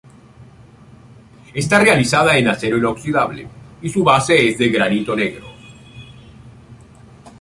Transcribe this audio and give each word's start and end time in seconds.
Está 1.53 1.77
realizada 1.79 2.35
en 2.35 2.47
acero 2.47 2.75
inoxidable 2.79 3.47
y 3.83 3.87
su 3.89 4.03
base 4.03 4.47
es 4.49 4.57
de 4.57 4.69
granito 4.69 5.15
negro. 5.15 5.45